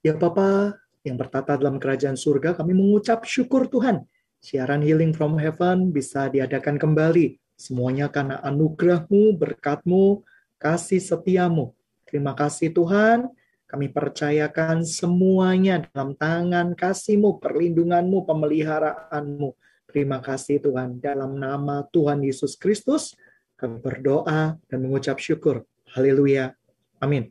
Ya 0.00 0.16
Bapa 0.16 0.80
yang 1.04 1.20
bertata 1.20 1.60
dalam 1.60 1.76
kerajaan 1.76 2.16
surga, 2.16 2.56
kami 2.56 2.72
mengucap 2.72 3.24
syukur 3.28 3.68
Tuhan. 3.68 4.04
Siaran 4.40 4.80
Healing 4.80 5.12
from 5.12 5.36
Heaven 5.36 5.92
bisa 5.92 6.32
diadakan 6.32 6.80
kembali. 6.80 7.36
Semuanya 7.60 8.08
karena 8.08 8.40
anugerahmu, 8.40 9.36
berkatmu, 9.36 10.24
kasih 10.56 11.00
setiamu. 11.00 11.76
Terima 12.08 12.32
kasih 12.32 12.72
Tuhan, 12.72 13.28
kami 13.68 13.92
percayakan 13.92 14.82
semuanya 14.88 15.84
dalam 15.92 16.16
tangan 16.16 16.72
kasihmu, 16.72 17.36
perlindunganmu, 17.36 18.24
pemeliharaanmu. 18.24 19.52
Terima 19.86 20.24
kasih 20.24 20.64
Tuhan. 20.64 20.98
Dalam 21.04 21.36
nama 21.36 21.84
Tuhan 21.92 22.24
Yesus 22.24 22.56
Kristus, 22.56 23.12
kami 23.60 23.78
berdoa 23.78 24.56
dan 24.56 24.78
mengucap 24.80 25.20
syukur. 25.20 25.68
Haleluya. 25.92 26.56
Amin. 26.98 27.30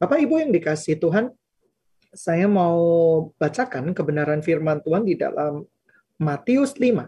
Bapak 0.00 0.24
Ibu 0.24 0.40
yang 0.40 0.52
dikasih 0.56 0.96
Tuhan, 0.96 1.36
saya 2.10 2.50
mau 2.50 2.78
bacakan 3.38 3.94
kebenaran 3.94 4.42
firman 4.42 4.82
Tuhan 4.82 5.06
di 5.06 5.14
dalam 5.14 5.62
Matius 6.18 6.74
5. 6.76 7.06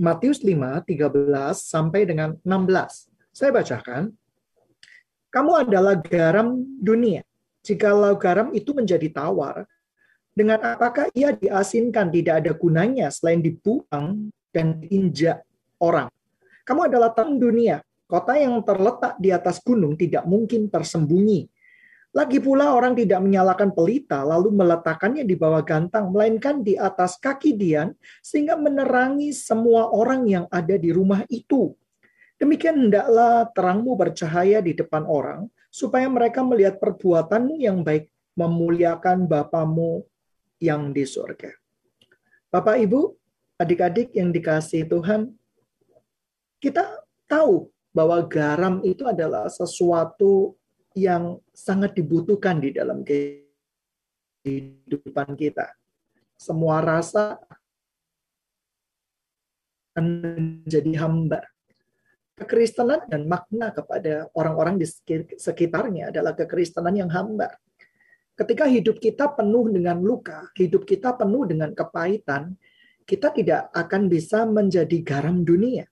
Matius 0.00 0.40
5, 0.40 0.86
13 0.86 1.58
sampai 1.58 2.08
dengan 2.08 2.38
16. 2.42 3.10
Saya 3.34 3.50
bacakan. 3.52 4.14
Kamu 5.30 5.52
adalah 5.66 5.94
garam 6.00 6.58
dunia. 6.80 7.22
Jikalau 7.62 8.16
garam 8.16 8.50
itu 8.56 8.72
menjadi 8.72 9.06
tawar, 9.12 9.68
dengan 10.32 10.58
apakah 10.64 11.12
ia 11.12 11.36
diasinkan 11.36 12.08
tidak 12.08 12.42
ada 12.42 12.52
gunanya 12.56 13.12
selain 13.12 13.44
dibuang 13.44 14.32
dan 14.48 14.80
diinjak 14.80 15.44
orang. 15.78 16.08
Kamu 16.64 16.88
adalah 16.88 17.12
terang 17.12 17.36
dunia. 17.36 17.84
Kota 18.08 18.34
yang 18.34 18.58
terletak 18.66 19.20
di 19.22 19.30
atas 19.30 19.62
gunung 19.62 19.94
tidak 19.94 20.26
mungkin 20.26 20.66
tersembunyi. 20.66 21.46
Lagi 22.10 22.42
pula 22.42 22.74
orang 22.74 22.98
tidak 22.98 23.22
menyalakan 23.22 23.70
pelita 23.70 24.26
lalu 24.26 24.50
meletakkannya 24.50 25.22
di 25.22 25.38
bawah 25.38 25.62
gantang, 25.62 26.10
melainkan 26.10 26.58
di 26.66 26.74
atas 26.74 27.14
kaki 27.22 27.54
Dian 27.54 27.94
sehingga 28.18 28.58
menerangi 28.58 29.30
semua 29.30 29.94
orang 29.94 30.26
yang 30.26 30.44
ada 30.50 30.74
di 30.74 30.90
rumah 30.90 31.22
itu. 31.30 31.70
Demikian 32.40 32.88
hendaklah 32.88 33.46
terangmu 33.54 33.94
bercahaya 33.94 34.58
di 34.58 34.74
depan 34.74 35.06
orang, 35.06 35.46
supaya 35.70 36.10
mereka 36.10 36.42
melihat 36.42 36.82
perbuatanmu 36.82 37.62
yang 37.62 37.86
baik, 37.86 38.10
memuliakan 38.34 39.30
Bapamu 39.30 40.02
yang 40.58 40.90
di 40.90 41.06
surga. 41.06 41.52
Bapak 42.50 42.80
Ibu, 42.80 43.14
adik-adik 43.60 44.16
yang 44.18 44.34
dikasih 44.34 44.88
Tuhan, 44.90 45.30
kita 46.58 47.06
tahu 47.30 47.70
bahwa 47.94 48.18
garam 48.26 48.82
itu 48.82 49.06
adalah 49.06 49.46
sesuatu 49.46 50.58
yang 50.94 51.38
sangat 51.54 51.94
dibutuhkan 51.94 52.58
di 52.58 52.74
dalam 52.74 53.06
kehidupan 53.06 55.38
kita. 55.38 55.70
Semua 56.34 56.80
rasa 56.80 57.36
menjadi 59.98 60.94
hamba. 61.02 61.42
Kekristenan 62.40 63.04
dan 63.12 63.28
makna 63.28 63.68
kepada 63.68 64.32
orang-orang 64.32 64.80
di 64.80 64.88
sekitarnya 65.36 66.08
adalah 66.08 66.32
kekristenan 66.32 66.96
yang 66.96 67.12
hamba. 67.12 67.52
Ketika 68.32 68.64
hidup 68.64 68.96
kita 68.96 69.28
penuh 69.36 69.68
dengan 69.68 70.00
luka, 70.00 70.48
hidup 70.56 70.88
kita 70.88 71.20
penuh 71.20 71.44
dengan 71.44 71.76
kepahitan, 71.76 72.56
kita 73.04 73.36
tidak 73.36 73.68
akan 73.76 74.08
bisa 74.08 74.48
menjadi 74.48 75.04
garam 75.04 75.44
dunia. 75.44 75.84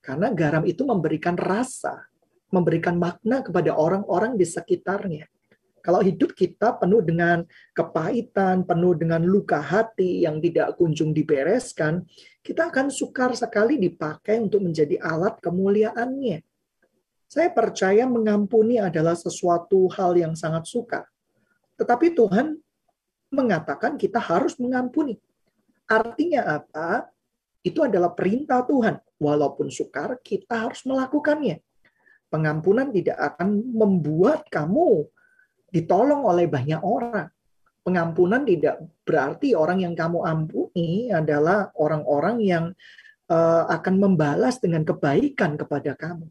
Karena 0.00 0.32
garam 0.32 0.64
itu 0.64 0.88
memberikan 0.88 1.36
rasa, 1.36 2.08
memberikan 2.54 2.94
makna 2.94 3.42
kepada 3.42 3.74
orang-orang 3.74 4.38
di 4.38 4.46
sekitarnya. 4.46 5.26
Kalau 5.84 6.00
hidup 6.00 6.32
kita 6.32 6.80
penuh 6.80 7.04
dengan 7.04 7.44
kepahitan, 7.76 8.64
penuh 8.64 8.96
dengan 8.96 9.20
luka 9.20 9.60
hati 9.60 10.24
yang 10.24 10.40
tidak 10.40 10.80
kunjung 10.80 11.12
dibereskan, 11.12 12.08
kita 12.40 12.72
akan 12.72 12.88
sukar 12.88 13.36
sekali 13.36 13.76
dipakai 13.76 14.40
untuk 14.40 14.64
menjadi 14.64 14.96
alat 15.04 15.36
kemuliaannya. 15.44 16.40
Saya 17.28 17.52
percaya 17.52 18.08
mengampuni 18.08 18.80
adalah 18.80 19.12
sesuatu 19.12 19.84
hal 19.92 20.16
yang 20.16 20.32
sangat 20.32 20.64
sukar. 20.64 21.04
Tetapi 21.76 22.16
Tuhan 22.16 22.56
mengatakan 23.28 24.00
kita 24.00 24.22
harus 24.22 24.56
mengampuni. 24.56 25.20
Artinya 25.84 26.64
apa? 26.64 27.12
Itu 27.60 27.84
adalah 27.84 28.14
perintah 28.16 28.64
Tuhan. 28.64 29.04
Walaupun 29.20 29.68
sukar, 29.68 30.16
kita 30.24 30.68
harus 30.68 30.80
melakukannya. 30.88 31.60
Pengampunan 32.34 32.90
tidak 32.90 33.14
akan 33.14 33.62
membuat 33.70 34.50
kamu 34.50 35.06
ditolong 35.70 36.26
oleh 36.26 36.50
banyak 36.50 36.82
orang. 36.82 37.30
Pengampunan 37.86 38.42
tidak 38.42 38.82
berarti 39.06 39.54
orang 39.54 39.86
yang 39.86 39.94
kamu 39.94 40.18
ampuni 40.26 41.14
adalah 41.14 41.70
orang-orang 41.78 42.42
yang 42.42 42.64
uh, 43.30 43.70
akan 43.70 43.94
membalas 44.02 44.58
dengan 44.58 44.82
kebaikan 44.82 45.54
kepada 45.54 45.94
kamu. 45.94 46.26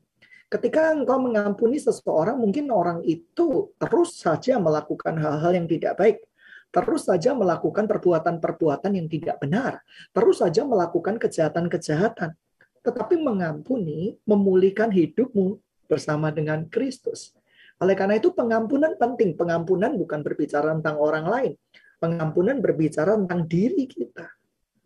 Ketika 0.52 0.91
engkau 0.91 1.24
mengampuni 1.24 1.80
seseorang, 1.80 2.35
mungkin 2.35 2.68
orang 2.68 3.00
itu 3.08 3.72
terus 3.80 4.20
saja 4.20 4.59
melakukan 4.59 5.16
hal-hal 5.16 5.56
yang 5.56 5.72
tidak 5.72 5.96
baik. 5.96 6.20
Terus 6.68 7.08
saja 7.08 7.31
melakukan 7.31 7.88
perbuatan-perbuatan 7.88 8.91
yang 8.91 9.08
tidak 9.08 9.40
benar. 9.40 9.80
Terus 10.12 10.44
saja 10.44 10.68
melakukan 10.68 11.16
kejahatan-kejahatan. 11.16 12.35
Tetapi 12.84 13.16
mengampuni, 13.24 14.20
memulihkan 14.28 14.91
hidupmu 14.91 15.62
bersama 15.85 16.33
dengan 16.33 16.67
Kristus. 16.67 17.35
Oleh 17.81 17.97
karena 17.97 18.17
itu 18.17 18.31
pengampunan 18.31 18.95
penting. 18.95 19.35
Pengampunan 19.35 19.94
bukan 19.97 20.23
berbicara 20.23 20.71
tentang 20.77 20.97
orang 20.99 21.25
lain. 21.27 21.53
Pengampunan 21.99 22.59
berbicara 22.59 23.16
tentang 23.19 23.47
diri 23.47 23.88
kita. 23.88 24.27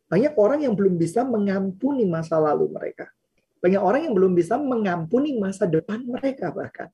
Banyak 0.08 0.34
orang 0.40 0.64
yang 0.64 0.74
belum 0.74 0.96
bisa 0.96 1.28
mengampuni 1.28 2.08
masa 2.08 2.40
lalu 2.40 2.72
mereka 2.72 3.12
banyak 3.58 3.82
orang 3.82 4.02
yang 4.10 4.14
belum 4.14 4.34
bisa 4.38 4.56
mengampuni 4.62 5.34
masa 5.38 5.66
depan 5.66 6.06
mereka 6.06 6.54
bahkan. 6.54 6.94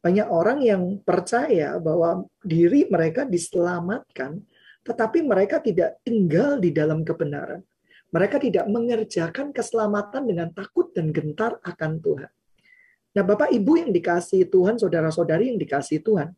Banyak 0.00 0.28
orang 0.32 0.58
yang 0.64 0.82
percaya 1.04 1.76
bahwa 1.76 2.24
diri 2.40 2.88
mereka 2.88 3.28
diselamatkan, 3.28 4.40
tetapi 4.80 5.20
mereka 5.22 5.60
tidak 5.60 6.00
tinggal 6.00 6.56
di 6.56 6.72
dalam 6.72 7.04
kebenaran. 7.04 7.60
Mereka 8.10 8.42
tidak 8.42 8.66
mengerjakan 8.66 9.54
keselamatan 9.54 10.26
dengan 10.26 10.50
takut 10.50 10.90
dan 10.90 11.14
gentar 11.14 11.60
akan 11.62 12.02
Tuhan. 12.02 12.32
Nah, 13.10 13.26
Bapak 13.26 13.50
Ibu 13.50 13.82
yang 13.82 13.90
dikasih 13.90 14.46
Tuhan, 14.46 14.78
saudara-saudari 14.78 15.50
yang 15.50 15.58
dikasih 15.58 15.98
Tuhan, 16.06 16.30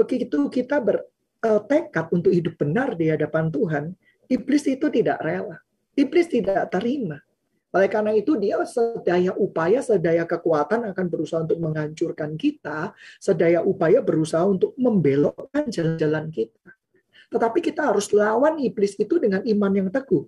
begitu 0.00 0.48
kita 0.48 0.80
bertekad 0.80 2.08
untuk 2.16 2.32
hidup 2.32 2.56
benar 2.56 2.96
di 2.96 3.12
hadapan 3.12 3.52
Tuhan, 3.52 3.84
iblis 4.32 4.64
itu 4.64 4.88
tidak 4.88 5.20
rela. 5.20 5.60
Iblis 5.92 6.32
tidak 6.32 6.72
terima. 6.72 7.20
Oleh 7.70 7.86
karena 7.86 8.10
itu 8.16 8.34
dia 8.34 8.58
sedaya 8.66 9.30
upaya, 9.36 9.78
sedaya 9.78 10.26
kekuatan 10.26 10.90
akan 10.90 11.06
berusaha 11.06 11.44
untuk 11.46 11.60
menghancurkan 11.62 12.34
kita, 12.34 12.90
sedaya 13.22 13.62
upaya 13.62 14.02
berusaha 14.02 14.42
untuk 14.42 14.74
membelokkan 14.74 15.70
jalan-jalan 15.70 16.32
kita. 16.34 16.70
Tetapi 17.30 17.58
kita 17.62 17.94
harus 17.94 18.10
lawan 18.10 18.58
iblis 18.58 18.98
itu 18.98 19.22
dengan 19.22 19.46
iman 19.46 19.70
yang 19.70 19.88
teguh. 19.92 20.26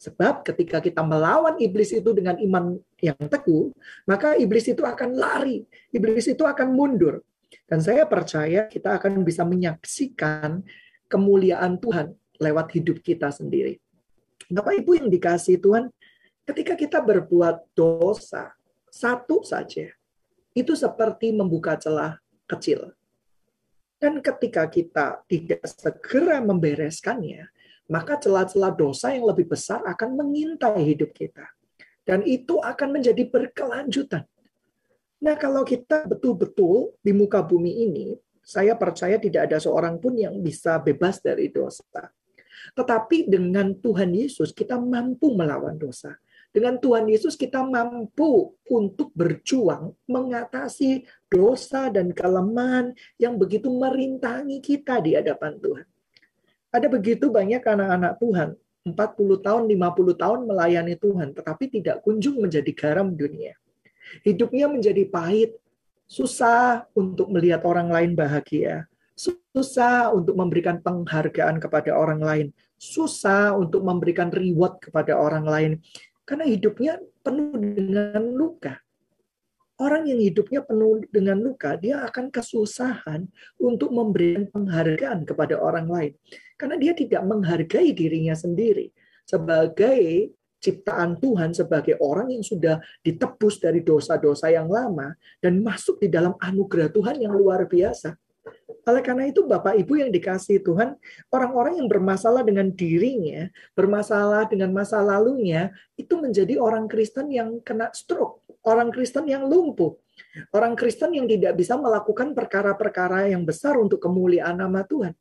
Sebab 0.00 0.48
ketika 0.48 0.80
kita 0.80 1.04
melawan 1.04 1.60
iblis 1.60 1.92
itu 1.92 2.16
dengan 2.16 2.40
iman 2.40 2.80
yang 3.04 3.20
teguh, 3.20 3.68
maka 4.08 4.32
iblis 4.40 4.64
itu 4.64 4.80
akan 4.80 5.12
lari, 5.12 5.60
iblis 5.92 6.24
itu 6.24 6.40
akan 6.40 6.72
mundur. 6.72 7.20
Dan 7.68 7.84
saya 7.84 8.08
percaya 8.08 8.64
kita 8.64 8.96
akan 8.96 9.20
bisa 9.20 9.44
menyaksikan 9.44 10.64
kemuliaan 11.04 11.76
Tuhan 11.76 12.16
lewat 12.40 12.72
hidup 12.72 13.04
kita 13.04 13.28
sendiri. 13.28 13.76
Bapak 14.48 14.80
Ibu 14.80 15.04
yang 15.04 15.08
dikasih 15.12 15.60
Tuhan, 15.60 15.92
Ketika 16.50 16.74
kita 16.74 16.98
berbuat 16.98 17.78
dosa, 17.78 18.50
satu 18.90 19.46
saja, 19.46 19.86
itu 20.50 20.74
seperti 20.74 21.30
membuka 21.30 21.78
celah 21.78 22.18
kecil. 22.50 22.90
Dan 24.02 24.18
ketika 24.18 24.66
kita 24.66 25.22
tidak 25.30 25.62
segera 25.70 26.42
membereskannya, 26.42 27.46
maka 27.90 28.16
celah-celah 28.22 28.70
dosa 28.78 29.10
yang 29.10 29.26
lebih 29.26 29.50
besar 29.50 29.82
akan 29.82 30.14
mengintai 30.14 30.78
hidup 30.94 31.10
kita. 31.10 31.50
Dan 32.06 32.22
itu 32.22 32.62
akan 32.62 33.02
menjadi 33.02 33.26
berkelanjutan. 33.26 34.24
Nah, 35.20 35.36
kalau 35.36 35.66
kita 35.66 36.08
betul-betul 36.08 36.96
di 37.02 37.12
muka 37.12 37.44
bumi 37.44 37.84
ini, 37.84 38.16
saya 38.40 38.72
percaya 38.78 39.20
tidak 39.20 39.52
ada 39.52 39.58
seorang 39.60 40.00
pun 40.00 40.16
yang 40.16 40.38
bisa 40.40 40.80
bebas 40.80 41.20
dari 41.20 41.52
dosa. 41.52 42.08
Tetapi 42.72 43.28
dengan 43.28 43.76
Tuhan 43.76 44.16
Yesus, 44.16 44.54
kita 44.54 44.80
mampu 44.80 45.34
melawan 45.36 45.76
dosa. 45.76 46.16
Dengan 46.50 46.82
Tuhan 46.82 47.06
Yesus 47.06 47.38
kita 47.38 47.62
mampu 47.62 48.58
untuk 48.66 49.14
berjuang 49.14 49.94
mengatasi 50.10 51.06
dosa 51.30 51.86
dan 51.94 52.10
kelemahan 52.10 52.90
yang 53.22 53.38
begitu 53.38 53.70
merintangi 53.70 54.58
kita 54.58 54.98
di 54.98 55.14
hadapan 55.14 55.62
Tuhan. 55.62 55.86
Ada 56.70 56.86
begitu 56.86 57.34
banyak 57.34 57.66
anak-anak 57.66 58.22
Tuhan, 58.22 58.48
40 58.86 58.94
tahun, 59.46 59.62
50 59.66 60.22
tahun 60.22 60.40
melayani 60.46 60.94
Tuhan, 60.96 61.34
tetapi 61.34 61.64
tidak 61.68 62.00
kunjung 62.06 62.38
menjadi 62.38 62.70
garam 62.72 63.12
dunia. 63.12 63.58
Hidupnya 64.22 64.70
menjadi 64.70 65.02
pahit, 65.10 65.58
susah 66.06 66.86
untuk 66.94 67.30
melihat 67.30 67.62
orang 67.66 67.90
lain 67.90 68.14
bahagia, 68.18 68.86
susah 69.54 70.10
untuk 70.10 70.34
memberikan 70.38 70.78
penghargaan 70.82 71.62
kepada 71.62 71.94
orang 71.94 72.22
lain, 72.22 72.46
susah 72.78 73.54
untuk 73.54 73.82
memberikan 73.82 74.30
reward 74.30 74.78
kepada 74.82 75.14
orang 75.14 75.46
lain, 75.46 75.72
karena 76.26 76.46
hidupnya 76.46 77.02
penuh 77.26 77.54
dengan 77.58 78.22
luka. 78.30 78.78
Orang 79.80 80.04
yang 80.04 80.20
hidupnya 80.20 80.60
penuh 80.60 81.00
dengan 81.08 81.40
luka, 81.40 81.72
dia 81.80 82.04
akan 82.04 82.28
kesusahan 82.28 83.24
untuk 83.56 83.88
memberikan 83.96 84.44
penghargaan 84.52 85.24
kepada 85.24 85.56
orang 85.56 85.88
lain. 85.88 86.12
Karena 86.60 86.76
dia 86.76 86.92
tidak 86.92 87.24
menghargai 87.24 87.96
dirinya 87.96 88.36
sendiri 88.36 88.92
sebagai 89.24 90.36
ciptaan 90.60 91.16
Tuhan, 91.16 91.56
sebagai 91.56 91.96
orang 92.04 92.28
yang 92.28 92.44
sudah 92.44 92.76
ditebus 93.00 93.56
dari 93.64 93.80
dosa-dosa 93.80 94.52
yang 94.52 94.68
lama 94.68 95.16
dan 95.40 95.64
masuk 95.64 95.96
di 96.04 96.12
dalam 96.12 96.36
anugerah 96.36 96.92
Tuhan 96.92 97.16
yang 97.24 97.32
luar 97.32 97.64
biasa. 97.64 98.12
Oleh 98.84 99.02
karena 99.04 99.28
itu 99.28 99.44
Bapak 99.44 99.76
Ibu 99.76 100.04
yang 100.04 100.10
dikasih 100.12 100.60
Tuhan, 100.60 100.96
orang-orang 101.32 101.80
yang 101.80 101.88
bermasalah 101.88 102.44
dengan 102.44 102.72
dirinya, 102.72 103.48
bermasalah 103.72 104.48
dengan 104.48 104.72
masa 104.72 105.00
lalunya, 105.00 105.72
itu 105.96 106.16
menjadi 106.16 106.60
orang 106.60 106.88
Kristen 106.88 107.32
yang 107.32 107.60
kena 107.64 107.88
stroke, 107.92 108.29
orang 108.64 108.92
Kristen 108.92 109.24
yang 109.28 109.48
lumpuh, 109.48 109.96
orang 110.52 110.76
Kristen 110.76 111.16
yang 111.16 111.24
tidak 111.24 111.56
bisa 111.56 111.76
melakukan 111.80 112.36
perkara-perkara 112.36 113.32
yang 113.32 113.44
besar 113.44 113.76
untuk 113.80 114.00
kemuliaan 114.02 114.60
nama 114.60 114.84
Tuhan. 114.84 115.16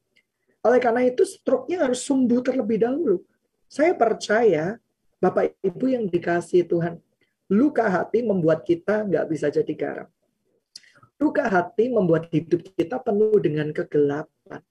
Oleh 0.60 0.80
karena 0.84 1.08
itu 1.08 1.24
stroke-nya 1.24 1.88
harus 1.88 2.04
sembuh 2.04 2.42
terlebih 2.44 2.84
dahulu. 2.84 3.24
Saya 3.70 3.96
percaya 3.96 4.76
Bapak 5.20 5.56
Ibu 5.64 5.86
yang 5.88 6.06
dikasih 6.08 6.68
Tuhan, 6.68 7.00
luka 7.52 7.88
hati 7.88 8.24
membuat 8.24 8.64
kita 8.64 9.08
nggak 9.08 9.26
bisa 9.28 9.48
jadi 9.52 9.74
garam. 9.76 10.10
Luka 11.20 11.44
hati 11.52 11.92
membuat 11.92 12.32
hidup 12.32 12.64
kita 12.80 12.96
penuh 13.04 13.36
dengan 13.44 13.76
kegelapan. 13.76 14.64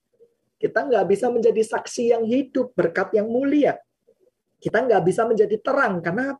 Kita 0.56 0.88
nggak 0.88 1.05
bisa 1.06 1.29
menjadi 1.29 1.61
saksi 1.61 2.17
yang 2.17 2.25
hidup, 2.25 2.73
berkat 2.73 3.12
yang 3.12 3.29
mulia. 3.29 3.76
Kita 4.56 4.81
nggak 4.81 5.03
bisa 5.05 5.29
menjadi 5.29 5.61
terang. 5.61 6.00
Karena? 6.00 6.35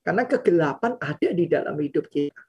Karena 0.00 0.24
kegelapan 0.24 0.96
ada 0.96 1.28
di 1.30 1.44
dalam 1.44 1.76
hidup 1.76 2.08
kita. 2.08 2.40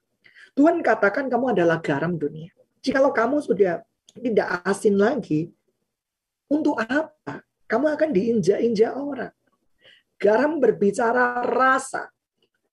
Tuhan 0.56 0.80
katakan 0.83 1.31
kamu 1.31 1.56
adalah 1.56 1.80
garam 1.80 2.15
dunia. 2.15 2.51
Jikalau 2.83 3.12
kamu 3.12 3.39
sudah 3.44 3.83
tidak 4.15 4.48
asin 4.68 5.00
lagi, 5.00 5.51
untuk 6.51 6.75
apa? 6.83 7.48
Kamu 7.71 7.88
akan 7.95 8.09
diinjak-injak 8.12 8.92
orang. 8.92 9.31
Garam 10.19 10.59
berbicara 10.59 11.48
rasa. 11.48 12.12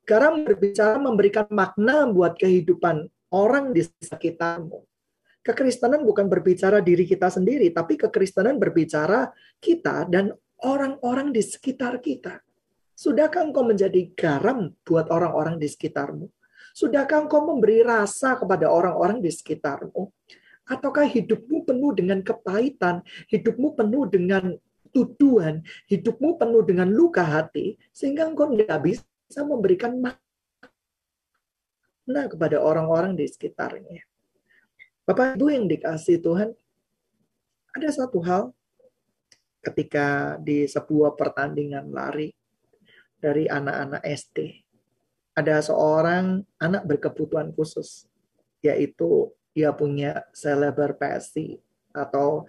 Garam 0.03 0.43
berbicara 0.43 0.99
memberikan 0.99 1.47
makna 1.55 2.11
buat 2.11 2.35
kehidupan 2.35 3.07
orang 3.31 3.71
di 3.71 3.87
sekitarmu. 3.87 4.83
Kekristenan 5.47 6.03
bukan 6.03 6.27
berbicara 6.27 6.83
diri 6.83 7.07
kita 7.07 7.31
sendiri, 7.31 7.71
tapi 7.71 7.95
kekristenan 7.95 8.59
berbicara 8.59 9.31
kita 9.63 10.11
dan 10.11 10.35
orang-orang 10.61 11.31
di 11.31 11.41
sekitar 11.41 12.03
kita. 12.03 12.43
Sudahkah 12.99 13.47
engkau 13.47 13.63
menjadi 13.63 14.11
garam 14.19 14.75
buat 14.83 15.07
orang-orang 15.07 15.63
di 15.63 15.71
sekitarmu? 15.71 16.27
Sudahkah 16.75 17.23
engkau 17.23 17.47
memberi 17.47 17.87
rasa 17.87 18.35
kepada 18.35 18.67
orang-orang 18.67 19.23
di 19.23 19.31
sekitarmu? 19.31 20.11
Ataukah 20.67 21.07
hidupmu 21.07 21.63
penuh 21.63 21.95
dengan 21.95 22.19
kepahitan, 22.27 23.07
hidupmu 23.31 23.79
penuh 23.79 24.03
dengan 24.11 24.51
tuduhan, 24.91 25.63
hidupmu 25.87 26.43
penuh 26.43 26.67
dengan 26.67 26.91
luka 26.91 27.23
hati, 27.23 27.79
sehingga 27.95 28.27
engkau 28.27 28.51
tidak 28.51 28.83
bisa 28.83 29.41
memberikan 29.47 29.95
Nah 32.09 32.25
kepada 32.27 32.59
orang-orang 32.59 33.15
di 33.15 33.31
sekitarnya. 33.31 34.03
Bapak 35.07 35.39
Ibu 35.39 35.47
yang 35.55 35.71
dikasih 35.71 36.19
Tuhan, 36.19 36.51
ada 37.79 37.89
satu 37.95 38.19
hal 38.27 38.51
ketika 39.63 40.35
di 40.43 40.67
sebuah 40.67 41.15
pertandingan 41.15 41.93
lari 41.95 42.38
dari 43.19 43.51
anak-anak 43.51 44.03
SD. 44.03 44.63
Ada 45.35 45.63
seorang 45.71 46.43
anak 46.59 46.83
berkebutuhan 46.87 47.55
khusus, 47.55 48.11
yaitu 48.63 49.31
dia 49.55 49.71
punya 49.75 50.27
cerebral 50.35 50.95
palsy 50.99 51.63
atau 51.95 52.47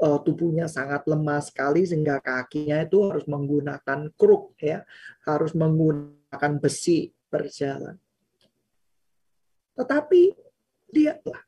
uh, 0.00 0.18
tubuhnya 0.24 0.68
sangat 0.68 1.04
lemah 1.04 1.40
sekali 1.44 1.84
sehingga 1.84 2.20
kakinya 2.20 2.84
itu 2.84 3.12
harus 3.12 3.24
menggunakan 3.28 4.08
kruk 4.16 4.56
ya, 4.60 4.84
harus 5.28 5.52
menggunakan 5.52 6.52
besi 6.60 7.12
berjalan. 7.28 8.00
Tetapi 9.76 10.36
lihatlah, 10.92 11.40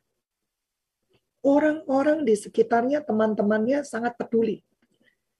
orang-orang 1.45 2.25
di 2.25 2.33
sekitarnya, 2.39 3.05
teman-temannya 3.05 3.85
sangat 3.85 4.17
peduli. 4.17 4.65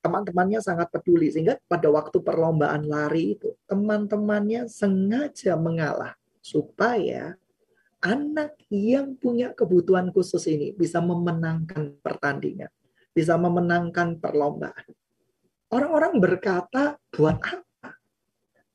Teman-temannya 0.03 0.59
sangat 0.59 0.91
peduli, 0.91 1.31
sehingga 1.31 1.63
pada 1.71 1.87
waktu 1.87 2.19
perlombaan 2.19 2.91
lari 2.91 3.39
itu, 3.39 3.55
teman-temannya 3.71 4.67
sengaja 4.67 5.55
mengalah 5.55 6.19
supaya 6.43 7.39
anak 8.03 8.59
yang 8.67 9.15
punya 9.15 9.55
kebutuhan 9.55 10.11
khusus 10.11 10.43
ini 10.51 10.75
bisa 10.75 10.99
memenangkan 10.99 11.95
pertandingan, 12.03 12.71
bisa 13.15 13.39
memenangkan 13.39 14.19
perlombaan. 14.19 14.91
Orang-orang 15.71 16.19
berkata, 16.19 16.99
buat 17.15 17.39
apa? 17.39 17.95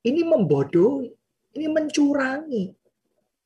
Ini 0.07 0.23
membodohi, 0.23 1.11
ini 1.59 1.67
mencurangi, 1.67 2.65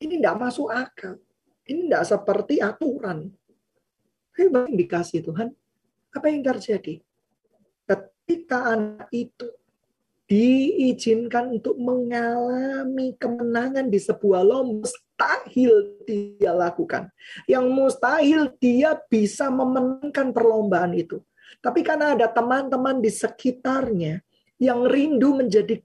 ini 0.02 0.18
tidak 0.18 0.38
masuk 0.38 0.70
akal. 0.70 1.14
Ini 1.62 1.86
tidak 1.86 2.04
seperti 2.10 2.58
aturan. 2.58 3.30
Yang 4.34 4.74
dikasih 4.74 5.20
Tuhan. 5.22 5.54
Apa 6.10 6.26
yang 6.26 6.42
terjadi? 6.42 6.98
Ketika 7.86 8.78
anak 8.78 9.10
itu 9.10 9.50
diizinkan 10.30 11.60
untuk 11.60 11.76
mengalami 11.76 13.12
kemenangan 13.20 13.92
di 13.92 14.00
sebuah 14.00 14.40
lomba, 14.46 14.88
mustahil 15.22 16.02
dia 16.02 16.50
lakukan. 16.50 17.12
Yang 17.46 17.66
mustahil 17.70 18.42
dia 18.58 18.98
bisa 19.06 19.52
memenangkan 19.52 20.34
perlombaan 20.34 20.96
itu. 20.98 21.22
Tapi 21.62 21.86
karena 21.86 22.18
ada 22.18 22.26
teman-teman 22.26 22.98
di 22.98 23.10
sekitarnya 23.12 24.18
yang 24.58 24.82
rindu 24.88 25.36
menjadi 25.38 25.78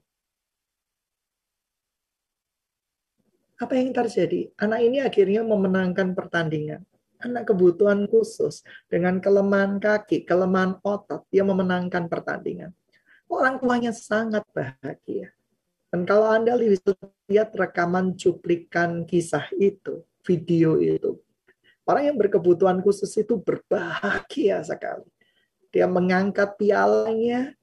apa 3.58 3.74
yang 3.74 3.90
terjadi? 3.90 4.54
Anak 4.58 4.80
ini 4.86 4.98
akhirnya 5.02 5.42
memenangkan 5.42 6.14
pertandingan. 6.14 6.82
Anak 7.18 7.50
kebutuhan 7.50 8.06
khusus 8.06 8.62
dengan 8.86 9.18
kelemahan 9.18 9.82
kaki, 9.82 10.22
kelemahan 10.22 10.78
otot, 10.86 11.26
dia 11.34 11.42
memenangkan 11.42 12.06
pertandingan. 12.06 12.70
Orang 13.26 13.58
tuanya 13.58 13.90
sangat 13.90 14.46
bahagia. 14.54 15.34
Dan 15.90 16.06
kalau 16.06 16.30
Anda 16.30 16.54
lihat 16.54 17.50
rekaman 17.58 18.14
cuplikan 18.14 19.02
kisah 19.02 19.50
itu, 19.58 20.06
video 20.22 20.78
itu, 20.78 21.18
orang 21.88 22.12
yang 22.12 22.16
berkebutuhan 22.20 22.78
khusus 22.84 23.10
itu 23.18 23.40
berbahagia 23.40 24.62
sekali. 24.62 25.08
Dia 25.74 25.90
mengangkat 25.90 26.54
pialanya, 26.54 27.56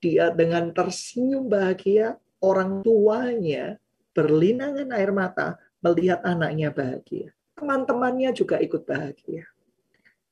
dia 0.00 0.32
dengan 0.32 0.72
tersenyum 0.72 1.50
bahagia, 1.50 2.16
orang 2.40 2.80
tuanya 2.80 3.76
berlinangan 4.14 4.94
air 4.94 5.10
mata 5.12 5.58
melihat 5.82 6.22
anaknya 6.24 6.70
bahagia. 6.70 7.34
Teman-temannya 7.54 8.34
juga 8.34 8.58
ikut 8.58 8.82
bahagia. 8.82 9.46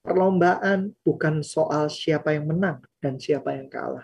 Perlombaan 0.02 0.98
bukan 1.06 1.46
soal 1.46 1.86
siapa 1.86 2.34
yang 2.34 2.50
menang 2.50 2.82
dan 2.98 3.22
siapa 3.22 3.54
yang 3.54 3.70
kalah. 3.70 4.02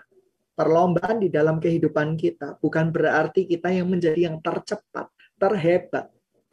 Perlombaan 0.55 1.19
di 1.19 1.27
dalam 1.27 1.59
kehidupan 1.59 2.15
kita 2.15 2.55
bukan 2.63 2.91
berarti 2.91 3.43
kita 3.43 3.71
yang 3.71 3.91
menjadi 3.91 4.31
yang 4.31 4.39
tercepat, 4.39 5.11
terhebat. 5.35 6.07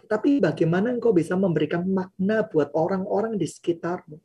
Tapi 0.06 0.42
bagaimana 0.42 0.90
engkau 0.94 1.14
bisa 1.14 1.34
memberikan 1.38 1.86
makna 1.86 2.46
buat 2.46 2.74
orang-orang 2.74 3.38
di 3.38 3.46
sekitarmu. 3.46 4.18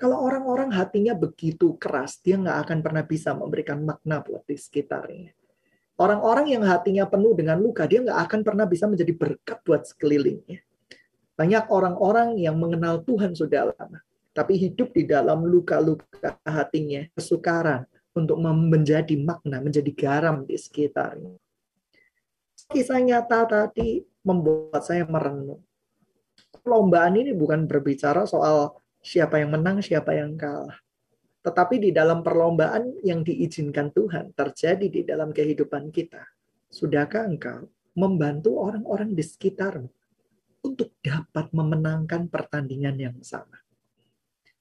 Kalau 0.00 0.16
orang-orang 0.16 0.72
hatinya 0.74 1.12
begitu 1.12 1.76
keras, 1.76 2.18
dia 2.22 2.38
nggak 2.38 2.58
akan 2.66 2.78
pernah 2.80 3.04
bisa 3.06 3.34
memberikan 3.34 3.82
makna 3.82 4.22
buat 4.22 4.42
di 4.46 4.56
sekitarnya. 4.58 5.34
Orang-orang 6.00 6.56
yang 6.56 6.64
hatinya 6.64 7.04
penuh 7.04 7.36
dengan 7.36 7.60
luka, 7.60 7.84
dia 7.84 8.00
nggak 8.00 8.18
akan 8.24 8.40
pernah 8.40 8.64
bisa 8.64 8.88
menjadi 8.88 9.12
berkat 9.12 9.60
buat 9.60 9.84
sekelilingnya. 9.84 10.64
Banyak 11.40 11.72
orang-orang 11.72 12.36
yang 12.36 12.60
mengenal 12.60 13.00
Tuhan 13.00 13.32
sudah 13.32 13.72
lama, 13.72 14.04
tapi 14.36 14.60
hidup 14.60 14.92
di 14.92 15.08
dalam 15.08 15.40
luka-luka 15.48 16.36
hatinya, 16.44 17.00
kesukaran 17.16 17.88
untuk 18.12 18.36
menjadi 18.44 19.16
makna, 19.16 19.64
menjadi 19.64 19.88
garam 19.96 20.44
di 20.44 20.60
sekitarnya. 20.60 21.32
Kisah 22.68 23.00
nyata 23.00 23.48
tadi 23.48 24.04
membuat 24.20 24.84
saya 24.84 25.08
merenung. 25.08 25.64
Perlombaan 26.60 27.16
ini 27.16 27.32
bukan 27.32 27.64
berbicara 27.64 28.28
soal 28.28 28.76
siapa 29.00 29.40
yang 29.40 29.56
menang, 29.56 29.80
siapa 29.80 30.12
yang 30.12 30.36
kalah 30.36 30.76
tetapi 31.40 31.80
di 31.80 31.90
dalam 31.90 32.20
perlombaan 32.20 33.00
yang 33.00 33.24
diizinkan 33.24 33.88
Tuhan 33.96 34.36
terjadi 34.36 34.86
di 34.92 35.00
dalam 35.08 35.32
kehidupan 35.32 35.88
kita, 35.88 36.20
sudahkah 36.68 37.24
engkau 37.24 37.64
membantu 37.96 38.60
orang-orang 38.60 39.16
di 39.16 39.24
sekitarmu 39.24 39.88
untuk 40.64 40.96
dapat 41.00 41.52
memenangkan 41.52 42.28
pertandingan 42.28 42.96
yang 43.00 43.16
sama? 43.24 43.60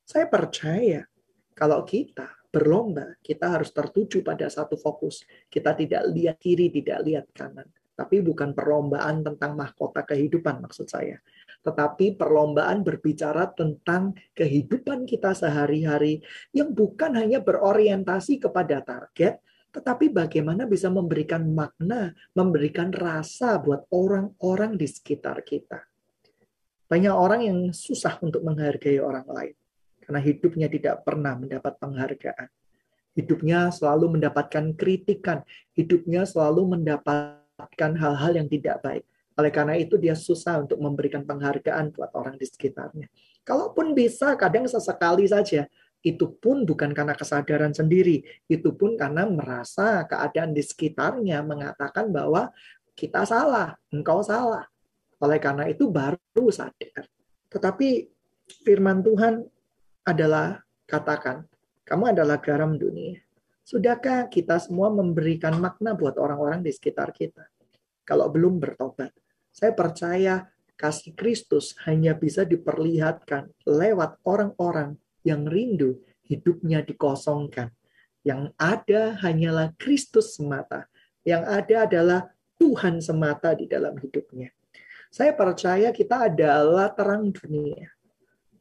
Saya 0.03 0.25
percaya 0.25 1.05
kalau 1.53 1.83
kita 1.85 2.39
berlomba, 2.49 3.13
kita 3.21 3.51
harus 3.51 3.69
tertuju 3.69 4.25
pada 4.25 4.49
satu 4.49 4.73
fokus. 4.73 5.21
Kita 5.51 5.77
tidak 5.77 6.07
lihat 6.09 6.41
kiri, 6.41 6.73
tidak 6.73 6.99
lihat 7.05 7.25
kanan. 7.35 7.69
Tapi 7.93 8.23
bukan 8.23 8.55
perlombaan 8.55 9.27
tentang 9.27 9.59
mahkota 9.59 10.07
kehidupan 10.07 10.63
maksud 10.63 10.87
saya. 10.87 11.19
Tetapi 11.59 12.15
perlombaan 12.15 12.79
berbicara 12.79 13.51
tentang 13.51 14.15
kehidupan 14.31 15.03
kita 15.03 15.35
sehari-hari 15.35 16.23
yang 16.55 16.71
bukan 16.71 17.11
hanya 17.19 17.43
berorientasi 17.43 18.39
kepada 18.39 18.79
target, 18.79 19.43
tetapi 19.75 20.15
bagaimana 20.15 20.63
bisa 20.63 20.87
memberikan 20.87 21.43
makna, 21.51 22.15
memberikan 22.31 22.89
rasa 22.95 23.59
buat 23.59 23.83
orang-orang 23.91 24.79
di 24.79 24.87
sekitar 24.87 25.43
kita. 25.43 25.88
Banyak 26.89 27.13
orang 27.13 27.41
yang 27.45 27.59
susah 27.69 28.17
untuk 28.25 28.41
menghargai 28.41 28.97
orang 28.97 29.29
lain 29.29 29.55
karena 30.09 30.25
hidupnya 30.25 30.67
tidak 30.73 31.05
pernah 31.05 31.37
mendapat 31.37 31.77
penghargaan. 31.77 32.49
Hidupnya 33.13 33.69
selalu 33.69 34.17
mendapatkan 34.17 34.73
kritikan, 34.73 35.45
hidupnya 35.77 36.25
selalu 36.25 36.73
mendapatkan 36.73 37.91
hal-hal 37.93 38.31
yang 38.33 38.49
tidak 38.49 38.81
baik. 38.81 39.05
Oleh 39.37 39.53
karena 39.53 39.77
itu 39.77 40.01
dia 40.01 40.17
susah 40.17 40.65
untuk 40.65 40.81
memberikan 40.81 41.21
penghargaan 41.29 41.93
buat 41.93 42.09
orang 42.17 42.41
di 42.41 42.49
sekitarnya. 42.49 43.05
Kalaupun 43.45 43.93
bisa, 43.93 44.33
kadang 44.33 44.65
sesekali 44.65 45.29
saja. 45.29 45.69
Itu 46.01 46.33
pun 46.41 46.65
bukan 46.65 46.89
karena 46.95 47.13
kesadaran 47.13 47.75
sendiri. 47.75 48.25
Itu 48.49 48.73
pun 48.73 48.97
karena 48.97 49.29
merasa 49.29 50.09
keadaan 50.09 50.57
di 50.57 50.65
sekitarnya 50.65 51.45
mengatakan 51.45 52.09
bahwa 52.09 52.49
kita 52.97 53.29
salah, 53.29 53.77
engkau 53.93 54.25
salah. 54.25 54.65
Oleh 55.19 55.39
karena 55.39 55.67
itu 55.67 55.91
baru 55.91 56.47
sadar. 56.51 57.05
Tetapi 57.51 58.07
firman 58.63 59.03
Tuhan 59.03 59.43
adalah 60.07 60.63
katakan, 60.87 61.43
kamu 61.83 62.15
adalah 62.15 62.37
garam 62.39 62.77
dunia. 62.79 63.19
Sudahkah 63.65 64.31
kita 64.31 64.57
semua 64.57 64.89
memberikan 64.89 65.53
makna 65.61 65.93
buat 65.93 66.17
orang-orang 66.17 66.65
di 66.65 66.73
sekitar 66.73 67.13
kita? 67.13 67.45
Kalau 68.01 68.25
belum 68.33 68.57
bertobat, 68.57 69.13
saya 69.53 69.77
percaya 69.77 70.49
kasih 70.73 71.13
Kristus 71.13 71.77
hanya 71.85 72.17
bisa 72.17 72.47
diperlihatkan 72.47 73.51
lewat 73.67 74.17
orang-orang 74.25 74.97
yang 75.21 75.45
rindu 75.45 76.01
hidupnya 76.25 76.81
dikosongkan. 76.81 77.69
Yang 78.25 78.53
ada 78.57 79.19
hanyalah 79.21 79.75
Kristus 79.77 80.39
semata. 80.39 80.89
Yang 81.21 81.43
ada 81.45 81.75
adalah 81.85 82.21
Tuhan 82.57 83.03
semata 83.03 83.53
di 83.53 83.69
dalam 83.69 83.93
hidupnya. 83.99 84.49
Saya 85.09 85.33
percaya 85.33 85.89
kita 85.89 86.29
adalah 86.29 86.93
terang 86.93 87.33
dunia. 87.33 87.89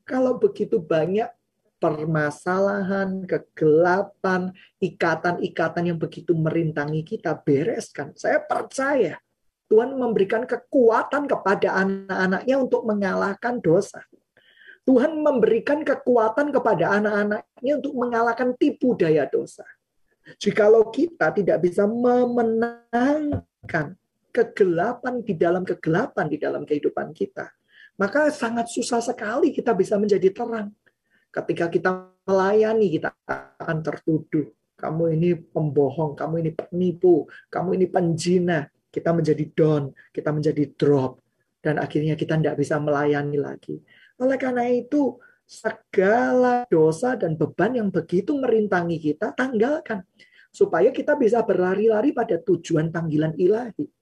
Kalau 0.09 0.41
begitu 0.41 0.81
banyak 0.81 1.29
permasalahan, 1.77 3.29
kegelapan, 3.29 4.51
ikatan-ikatan 4.81 5.95
yang 5.95 5.99
begitu 6.01 6.33
merintangi 6.35 7.05
kita 7.05 7.37
bereskan. 7.39 8.17
Saya 8.17 8.43
percaya 8.43 9.21
Tuhan 9.69 9.95
memberikan 9.95 10.49
kekuatan 10.49 11.29
kepada 11.29 11.85
anak-anaknya 11.85 12.57
untuk 12.57 12.89
mengalahkan 12.89 13.61
dosa. 13.61 14.01
Tuhan 14.89 15.21
memberikan 15.21 15.85
kekuatan 15.85 16.49
kepada 16.49 16.97
anak-anaknya 16.97 17.73
untuk 17.77 17.93
mengalahkan 17.93 18.57
tipu 18.57 18.97
daya 18.97 19.29
dosa. 19.29 19.69
Jikalau 20.41 20.89
kita 20.89 21.29
tidak 21.37 21.61
bisa 21.61 21.85
memenangkan 21.85 24.01
kegelapan 24.31 25.25
di 25.25 25.35
dalam 25.35 25.65
kegelapan 25.65 26.27
di 26.29 26.39
dalam 26.39 26.63
kehidupan 26.63 27.13
kita, 27.17 27.49
maka 27.99 28.31
sangat 28.31 28.71
susah 28.71 29.03
sekali 29.03 29.51
kita 29.51 29.75
bisa 29.75 29.99
menjadi 29.99 30.31
terang. 30.31 30.71
Ketika 31.29 31.67
kita 31.69 31.91
melayani, 32.25 32.87
kita 32.89 33.11
akan 33.27 33.79
tertuduh. 33.85 34.49
Kamu 34.79 35.11
ini 35.11 35.35
pembohong, 35.35 36.15
kamu 36.15 36.35
ini 36.47 36.51
penipu, 36.55 37.27
kamu 37.51 37.75
ini 37.75 37.87
penjina. 37.91 38.71
Kita 38.89 39.11
menjadi 39.13 39.45
down, 39.51 39.91
kita 40.15 40.31
menjadi 40.31 40.65
drop. 40.79 41.19
Dan 41.59 41.83
akhirnya 41.83 42.15
kita 42.15 42.39
tidak 42.39 42.57
bisa 42.57 42.79
melayani 42.79 43.37
lagi. 43.37 43.83
Oleh 44.23 44.39
karena 44.39 44.71
itu, 44.71 45.19
segala 45.43 46.63
dosa 46.71 47.19
dan 47.19 47.35
beban 47.35 47.75
yang 47.75 47.91
begitu 47.91 48.39
merintangi 48.39 49.03
kita, 49.03 49.35
tanggalkan. 49.35 50.07
Supaya 50.55 50.95
kita 50.95 51.19
bisa 51.19 51.43
berlari-lari 51.43 52.15
pada 52.15 52.39
tujuan 52.39 52.95
panggilan 52.95 53.35
ilahi. 53.35 53.98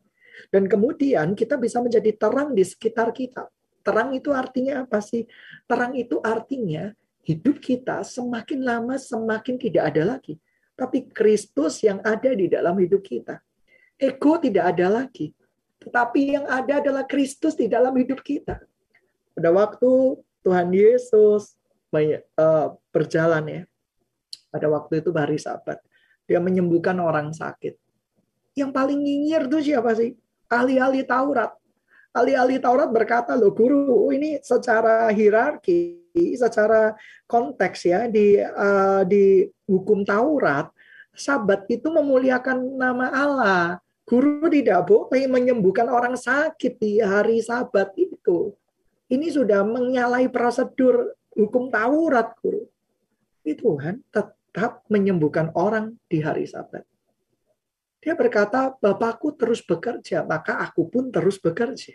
Dan 0.52 0.69
kemudian 0.71 1.33
kita 1.33 1.57
bisa 1.57 1.81
menjadi 1.81 2.12
terang 2.16 2.52
di 2.52 2.64
sekitar 2.64 3.11
kita. 3.11 3.49
Terang 3.87 4.12
itu 4.14 4.35
artinya 4.35 4.83
apa 4.83 4.99
sih? 4.99 5.25
Terang 5.71 5.95
itu 5.95 6.19
artinya 6.19 6.90
hidup 7.26 7.59
kita 7.59 8.07
semakin 8.07 8.62
lama 8.62 8.95
semakin 8.99 9.59
tidak 9.59 9.95
ada 9.95 10.02
lagi. 10.16 10.38
Tapi 10.76 11.09
Kristus 11.11 11.81
yang 11.83 12.02
ada 12.05 12.31
di 12.37 12.47
dalam 12.47 12.76
hidup 12.76 13.02
kita. 13.02 13.40
Ego 13.97 14.37
tidak 14.37 14.76
ada 14.76 15.02
lagi. 15.02 15.33
Tetapi 15.81 16.21
yang 16.37 16.47
ada 16.50 16.83
adalah 16.83 17.05
Kristus 17.07 17.57
di 17.57 17.71
dalam 17.71 17.95
hidup 17.97 18.21
kita. 18.21 18.61
Pada 19.33 19.50
waktu 19.52 20.21
Tuhan 20.45 20.69
Yesus 20.73 21.57
eh, 21.95 22.69
berjalan 22.93 23.45
ya, 23.49 23.62
pada 24.52 24.66
waktu 24.73 25.00
itu 25.00 25.11
hari 25.16 25.40
Sabat, 25.40 25.81
dia 26.26 26.43
menyembuhkan 26.43 26.99
orang 26.99 27.33
sakit. 27.33 27.78
Yang 28.57 28.71
paling 28.73 28.99
nyinyir 29.00 29.47
itu 29.47 29.73
siapa 29.73 29.93
sih? 29.95 30.16
Ahli-ahli 30.47 31.03
Taurat. 31.07 31.53
Ahli-ahli 32.17 32.57
Taurat 32.62 32.88
berkata, 32.88 33.37
loh 33.37 33.53
guru, 33.53 34.09
ini 34.15 34.41
secara 34.41 35.12
hierarki 35.12 36.07
secara 36.17 36.97
konteks 37.29 37.85
ya 37.85 38.09
di 38.09 38.41
uh, 38.41 39.05
di 39.05 39.45
hukum 39.69 40.00
Taurat, 40.07 40.73
Sabat 41.17 41.69
itu 41.69 41.88
memuliakan 41.93 42.76
nama 42.76 43.12
Allah. 43.12 43.65
Guru 44.07 44.47
tidak 44.47 44.87
boleh 44.87 45.26
menyembuhkan 45.26 45.91
orang 45.91 46.15
sakit 46.15 46.79
di 46.79 47.03
hari 47.03 47.43
Sabat 47.43 47.91
itu. 47.99 48.55
Ini 49.11 49.29
sudah 49.35 49.67
menyalahi 49.67 50.31
prosedur 50.31 51.17
hukum 51.35 51.69
Taurat, 51.73 52.33
guru. 52.38 52.65
Itu 53.43 53.76
Tuhan 53.76 54.03
tetap 54.15 54.87
menyembuhkan 54.87 55.50
orang 55.59 55.99
di 56.07 56.23
hari 56.23 56.47
Sabat. 56.47 56.87
Dia 58.06 58.14
berkata, 58.14 58.70
Bapakku 58.78 59.34
terus 59.34 59.66
bekerja, 59.66 60.22
maka 60.22 60.62
aku 60.62 60.86
pun 60.86 61.10
terus 61.10 61.42
bekerja. 61.42 61.90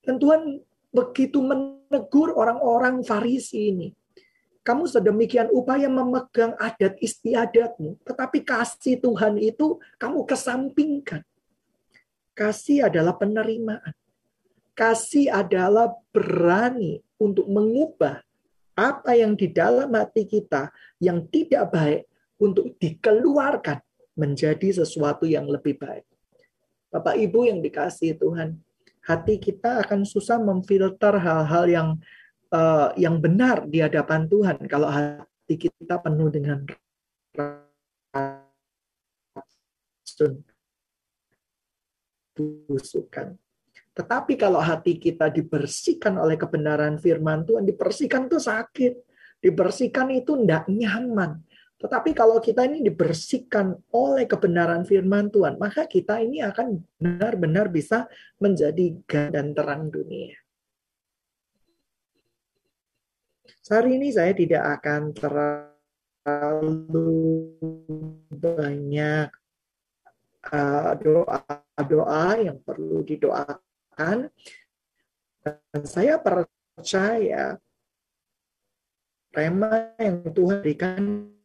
Dan 0.00 0.16
Tuhan 0.16 0.56
begitu 0.88 1.44
menegur 1.44 2.32
orang-orang 2.32 3.04
Farisi 3.04 3.76
ini. 3.76 3.88
Kamu 4.64 4.88
sedemikian 4.88 5.52
upaya 5.52 5.92
memegang 5.92 6.56
adat 6.56 6.96
istiadatmu, 6.96 8.00
tetapi 8.08 8.40
kasih 8.40 8.96
Tuhan 8.96 9.36
itu 9.36 9.76
kamu 10.00 10.24
kesampingkan. 10.24 11.20
Kasih 12.32 12.88
adalah 12.88 13.20
penerimaan. 13.20 13.92
Kasih 14.72 15.28
adalah 15.28 15.92
berani 16.08 17.04
untuk 17.20 17.44
mengubah 17.52 18.24
apa 18.72 19.12
yang 19.12 19.36
di 19.36 19.52
dalam 19.52 19.92
hati 19.92 20.24
kita 20.24 20.72
yang 21.04 21.28
tidak 21.28 21.68
baik 21.68 22.02
untuk 22.40 22.72
dikeluarkan 22.80 23.85
menjadi 24.16 24.82
sesuatu 24.82 25.28
yang 25.28 25.46
lebih 25.46 25.76
baik. 25.78 26.08
Bapak 26.90 27.20
Ibu 27.20 27.46
yang 27.46 27.60
dikasih 27.60 28.16
Tuhan, 28.16 28.56
hati 29.04 29.36
kita 29.36 29.84
akan 29.84 30.08
susah 30.08 30.40
memfilter 30.40 31.20
hal-hal 31.20 31.64
yang 31.68 31.88
uh, 32.50 32.90
yang 32.96 33.20
benar 33.20 33.68
di 33.68 33.84
hadapan 33.84 34.26
Tuhan 34.26 34.56
kalau 34.66 34.88
hati 34.88 35.54
kita 35.54 36.00
penuh 36.00 36.32
dengan 36.32 36.64
racun 40.16 40.40
busukan. 42.36 43.36
Tetapi 43.96 44.36
kalau 44.36 44.60
hati 44.60 45.00
kita 45.00 45.32
dibersihkan 45.32 46.20
oleh 46.20 46.36
kebenaran 46.36 47.00
firman 47.00 47.48
Tuhan, 47.48 47.64
dibersihkan 47.64 48.28
itu 48.28 48.36
sakit. 48.36 48.92
Dibersihkan 49.40 50.12
itu 50.12 50.36
tidak 50.44 50.68
nyaman. 50.68 51.40
Tetapi 51.76 52.16
kalau 52.16 52.40
kita 52.40 52.64
ini 52.64 52.80
dibersihkan 52.80 53.76
oleh 53.92 54.24
kebenaran 54.24 54.88
firman 54.88 55.28
Tuhan, 55.28 55.60
maka 55.60 55.84
kita 55.84 56.24
ini 56.24 56.40
akan 56.40 56.80
benar-benar 56.96 57.68
bisa 57.68 58.08
menjadi 58.40 58.96
dan 59.04 59.52
terang 59.52 59.92
dunia. 59.92 60.40
Hari 63.66 63.98
ini 63.98 64.14
saya 64.14 64.30
tidak 64.32 64.62
akan 64.80 65.10
terlalu 65.10 67.10
banyak 68.30 69.28
uh, 70.54 70.94
doa-doa 70.96 72.26
yang 72.40 72.56
perlu 72.62 73.02
didoakan. 73.04 74.30
Dan 75.44 75.82
saya 75.84 76.16
percaya 76.22 77.58
tema 79.34 79.92
yang 80.00 80.24
Tuhan 80.30 80.62
berikan 80.62 81.35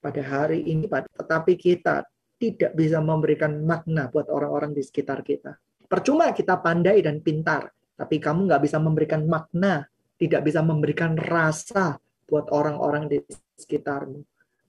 pada 0.00 0.24
hari 0.24 0.64
ini, 0.64 0.88
tetapi 0.88 1.54
kita 1.60 2.08
tidak 2.40 2.72
bisa 2.72 2.98
memberikan 3.04 3.60
makna 3.62 4.08
buat 4.08 4.32
orang-orang 4.32 4.72
di 4.72 4.80
sekitar 4.80 5.20
kita. 5.20 5.60
Percuma 5.84 6.32
kita 6.32 6.56
pandai 6.56 7.04
dan 7.04 7.20
pintar, 7.20 7.68
tapi 7.94 8.16
kamu 8.16 8.48
nggak 8.48 8.62
bisa 8.64 8.80
memberikan 8.80 9.28
makna 9.28 9.84
tidak 10.20 10.44
bisa 10.44 10.60
memberikan 10.60 11.16
rasa 11.16 11.96
buat 12.28 12.52
orang-orang 12.52 13.08
di 13.08 13.18
sekitarmu. 13.56 14.20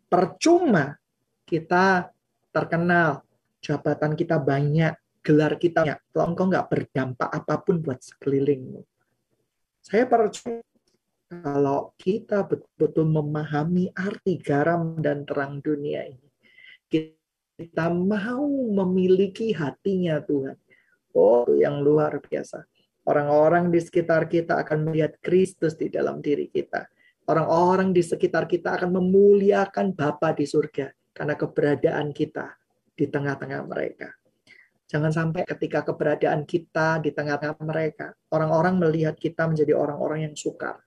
Percuma 0.07 0.95
kita 1.43 2.07
terkenal, 2.55 3.23
jabatan 3.59 4.15
kita 4.15 4.39
banyak, 4.39 4.95
gelar 5.19 5.59
kita 5.59 5.83
banyak, 5.83 5.99
kalau 6.15 6.25
engkau 6.31 6.47
nggak 6.47 6.67
berdampak 6.71 7.29
apa 7.31 7.55
pun 7.59 7.83
buat 7.83 7.99
sekelilingmu. 7.99 8.79
Saya 9.83 10.07
percaya 10.07 10.63
kalau 11.31 11.95
kita 11.95 12.43
betul-betul 12.43 13.07
memahami 13.07 13.87
arti 13.95 14.35
garam 14.35 14.99
dan 14.99 15.23
terang 15.23 15.63
dunia 15.63 16.03
ini, 16.03 16.27
kita 16.91 17.87
mau 17.87 18.43
memiliki 18.67 19.55
hatinya 19.55 20.19
Tuhan. 20.19 20.59
Oh, 21.15 21.47
yang 21.55 21.79
luar 21.79 22.19
biasa. 22.19 22.67
Orang-orang 23.07 23.71
di 23.71 23.79
sekitar 23.79 24.27
kita 24.27 24.59
akan 24.59 24.91
melihat 24.91 25.15
Kristus 25.23 25.79
di 25.79 25.87
dalam 25.87 26.19
diri 26.19 26.51
kita. 26.51 26.83
Orang-orang 27.31 27.95
di 27.95 28.03
sekitar 28.03 28.43
kita 28.43 28.75
akan 28.75 28.99
memuliakan 28.99 29.95
Bapa 29.95 30.35
di 30.35 30.43
surga 30.43 30.91
karena 31.15 31.39
keberadaan 31.39 32.11
kita 32.11 32.59
di 32.91 33.07
tengah-tengah 33.07 33.61
mereka. 33.63 34.11
Jangan 34.91 35.15
sampai 35.15 35.47
ketika 35.47 35.87
keberadaan 35.87 36.43
kita 36.43 36.99
di 36.99 37.15
tengah-tengah 37.15 37.63
mereka, 37.63 38.11
orang-orang 38.35 38.75
melihat 38.75 39.15
kita 39.15 39.47
menjadi 39.47 39.71
orang-orang 39.71 40.27
yang 40.27 40.35
sukar. 40.35 40.83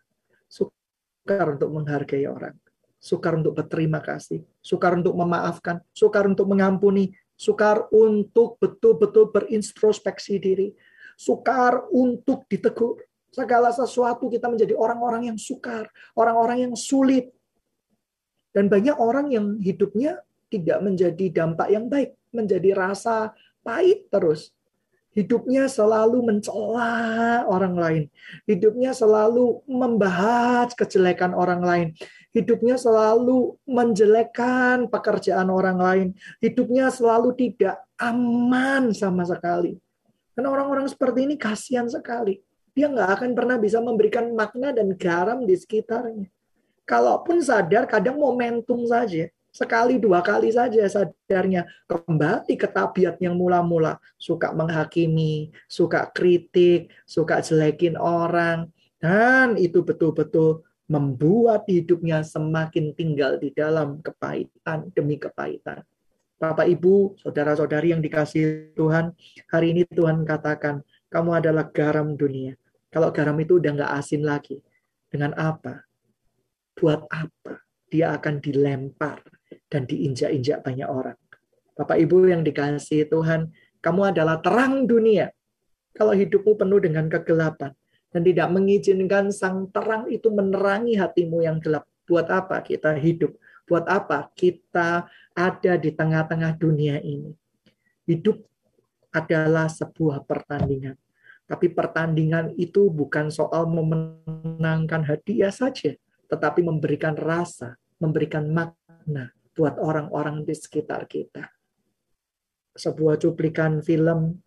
Sukar 1.24 1.56
untuk 1.56 1.70
menghargai 1.72 2.28
orang. 2.28 2.52
Sukar 3.00 3.32
untuk 3.40 3.56
berterima 3.56 4.04
kasih. 4.04 4.44
Sukar 4.60 4.92
untuk 4.92 5.16
memaafkan. 5.16 5.80
Sukar 5.96 6.28
untuk 6.28 6.44
mengampuni. 6.52 7.16
Sukar 7.32 7.88
untuk 7.88 8.60
betul-betul 8.60 9.32
berintrospeksi 9.32 10.36
diri 10.36 10.68
sukar 11.14 11.86
untuk 11.94 12.46
ditegur. 12.50 13.02
Segala 13.34 13.74
sesuatu 13.74 14.30
kita 14.30 14.46
menjadi 14.46 14.78
orang-orang 14.78 15.34
yang 15.34 15.38
sukar, 15.38 15.90
orang-orang 16.14 16.70
yang 16.70 16.74
sulit. 16.78 17.34
Dan 18.54 18.70
banyak 18.70 18.94
orang 18.94 19.34
yang 19.34 19.58
hidupnya 19.58 20.22
tidak 20.46 20.78
menjadi 20.78 21.26
dampak 21.34 21.66
yang 21.66 21.90
baik, 21.90 22.14
menjadi 22.30 22.70
rasa 22.78 23.34
pahit 23.66 24.06
terus. 24.06 24.54
Hidupnya 25.14 25.70
selalu 25.70 26.26
mencela 26.26 27.46
orang 27.46 27.78
lain. 27.78 28.04
Hidupnya 28.50 28.90
selalu 28.90 29.62
membahas 29.70 30.74
kejelekan 30.74 31.30
orang 31.38 31.62
lain. 31.62 31.88
Hidupnya 32.34 32.74
selalu 32.74 33.54
menjelekkan 33.62 34.90
pekerjaan 34.90 35.54
orang 35.54 35.78
lain. 35.78 36.08
Hidupnya 36.42 36.90
selalu 36.90 37.30
tidak 37.38 37.78
aman 37.94 38.90
sama 38.90 39.22
sekali. 39.22 39.78
Karena 40.34 40.50
orang-orang 40.50 40.90
seperti 40.90 41.30
ini 41.30 41.38
kasihan 41.38 41.86
sekali. 41.86 42.42
Dia 42.74 42.90
nggak 42.90 43.22
akan 43.22 43.30
pernah 43.38 43.54
bisa 43.54 43.78
memberikan 43.78 44.34
makna 44.34 44.74
dan 44.74 44.90
garam 44.98 45.46
di 45.46 45.54
sekitarnya. 45.54 46.26
Kalaupun 46.82 47.38
sadar, 47.38 47.86
kadang 47.86 48.18
momentum 48.18 48.82
saja. 48.82 49.30
Sekali 49.54 50.02
dua 50.02 50.18
kali 50.18 50.50
saja 50.50 50.82
sadarnya. 50.90 51.62
Kembali 51.86 52.58
ke 52.58 52.66
tabiat 52.66 53.22
yang 53.22 53.38
mula-mula. 53.38 54.02
Suka 54.18 54.50
menghakimi, 54.50 55.54
suka 55.70 56.10
kritik, 56.10 56.90
suka 57.06 57.38
jelekin 57.38 57.94
orang. 57.94 58.66
Dan 58.98 59.54
itu 59.54 59.86
betul-betul 59.86 60.66
membuat 60.90 61.70
hidupnya 61.70 62.26
semakin 62.26 62.98
tinggal 62.98 63.38
di 63.38 63.54
dalam 63.54 64.02
kepahitan 64.02 64.90
demi 64.90 65.22
kepahitan. 65.22 65.86
Bapak 66.34 66.66
Ibu, 66.66 67.14
saudara-saudari 67.22 67.94
yang 67.94 68.02
dikasih 68.02 68.74
Tuhan, 68.74 69.14
hari 69.54 69.70
ini 69.70 69.86
Tuhan 69.86 70.26
katakan, 70.26 70.82
kamu 71.14 71.30
adalah 71.30 71.70
garam 71.70 72.18
dunia. 72.18 72.58
Kalau 72.90 73.14
garam 73.14 73.38
itu 73.38 73.62
udah 73.62 73.70
nggak 73.70 73.92
asin 74.02 74.26
lagi, 74.26 74.58
dengan 75.06 75.30
apa? 75.38 75.86
Buat 76.74 77.06
apa? 77.06 77.62
Dia 77.86 78.18
akan 78.18 78.42
dilempar 78.42 79.33
dan 79.74 79.90
diinjak-injak 79.90 80.62
banyak 80.62 80.86
orang. 80.86 81.18
Bapak 81.74 81.98
Ibu 81.98 82.30
yang 82.30 82.46
dikasih 82.46 83.10
Tuhan, 83.10 83.50
kamu 83.82 84.14
adalah 84.14 84.38
terang 84.38 84.86
dunia. 84.86 85.34
Kalau 85.90 86.14
hidupmu 86.14 86.54
penuh 86.54 86.78
dengan 86.78 87.10
kegelapan 87.10 87.74
dan 88.14 88.22
tidak 88.22 88.46
mengizinkan 88.54 89.34
sang 89.34 89.66
terang 89.74 90.06
itu 90.06 90.30
menerangi 90.30 90.94
hatimu 90.94 91.42
yang 91.42 91.58
gelap, 91.58 91.82
buat 92.06 92.30
apa 92.30 92.62
kita 92.62 92.94
hidup? 92.94 93.34
Buat 93.66 93.90
apa 93.90 94.30
kita 94.38 95.10
ada 95.34 95.72
di 95.74 95.90
tengah-tengah 95.90 96.54
dunia 96.54 97.02
ini? 97.02 97.34
Hidup 98.06 98.38
adalah 99.10 99.66
sebuah 99.66 100.22
pertandingan. 100.22 100.94
Tapi 101.50 101.74
pertandingan 101.74 102.54
itu 102.54 102.86
bukan 102.86 103.34
soal 103.34 103.66
memenangkan 103.66 105.02
hadiah 105.02 105.50
saja, 105.50 105.98
tetapi 106.30 106.62
memberikan 106.62 107.18
rasa, 107.18 107.74
memberikan 107.98 108.46
makna 108.48 109.34
buat 109.54 109.78
orang-orang 109.78 110.42
di 110.42 110.54
sekitar 110.54 111.06
kita. 111.06 111.46
Sebuah 112.74 113.22
cuplikan 113.22 113.78
film 113.80 114.42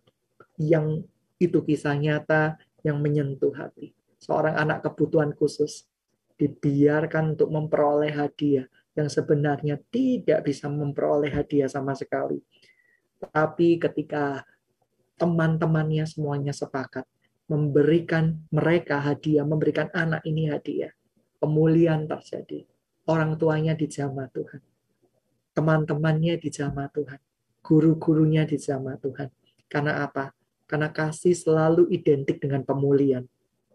yang 0.60 1.00
itu 1.40 1.64
kisah 1.64 1.96
nyata 1.96 2.60
yang 2.84 3.00
menyentuh 3.00 3.56
hati. 3.56 3.96
Seorang 4.20 4.58
anak 4.58 4.84
kebutuhan 4.84 5.32
khusus 5.32 5.88
dibiarkan 6.38 7.34
untuk 7.38 7.50
memperoleh 7.50 8.12
hadiah 8.14 8.68
yang 8.98 9.08
sebenarnya 9.08 9.78
tidak 9.90 10.44
bisa 10.44 10.66
memperoleh 10.66 11.30
hadiah 11.30 11.70
sama 11.70 11.94
sekali. 11.94 12.42
Tapi 13.18 13.78
ketika 13.78 14.42
teman-temannya 15.18 16.06
semuanya 16.06 16.54
sepakat 16.54 17.06
memberikan 17.50 18.38
mereka 18.52 19.00
hadiah, 19.02 19.42
memberikan 19.42 19.88
anak 19.96 20.22
ini 20.28 20.50
hadiah, 20.52 20.92
pemulihan 21.42 22.04
terjadi. 22.06 22.68
Orang 23.08 23.40
tuanya 23.40 23.72
dijamah 23.72 24.28
Tuhan. 24.30 24.60
Teman-temannya 25.58 26.38
dijamah 26.38 26.86
Tuhan. 26.94 27.18
Guru-gurunya 27.66 28.46
dijamah 28.46 28.94
Tuhan. 29.02 29.26
Karena 29.66 30.06
apa? 30.06 30.30
Karena 30.70 30.86
kasih 30.94 31.34
selalu 31.34 31.90
identik 31.90 32.38
dengan 32.38 32.62
pemulihan. 32.62 33.26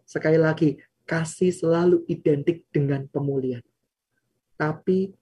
Sekali 0.08 0.40
lagi, 0.40 0.80
kasih 1.04 1.52
selalu 1.52 2.00
identik 2.08 2.64
dengan 2.72 3.04
pemulihan. 3.04 3.60
Tapi 4.56 5.12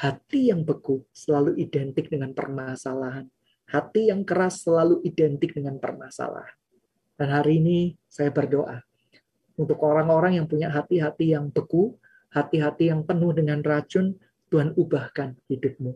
hati 0.00 0.48
yang 0.48 0.64
beku 0.64 1.04
selalu 1.12 1.60
identik 1.60 2.08
dengan 2.08 2.32
permasalahan. 2.32 3.28
Hati 3.68 4.08
yang 4.08 4.24
keras 4.24 4.64
selalu 4.64 5.04
identik 5.04 5.52
dengan 5.52 5.76
permasalahan. 5.76 6.56
Dan 7.20 7.36
hari 7.36 7.60
ini 7.60 8.00
saya 8.08 8.32
berdoa 8.32 8.80
untuk 9.60 9.76
orang-orang 9.84 10.40
yang 10.40 10.48
punya 10.48 10.72
hati-hati 10.72 11.36
yang 11.36 11.52
beku, 11.52 12.00
hati-hati 12.32 12.88
yang 12.88 13.04
penuh 13.04 13.36
dengan 13.36 13.60
racun, 13.60 14.16
Tuhan 14.48 14.74
ubahkan 14.74 15.36
hidupmu 15.48 15.94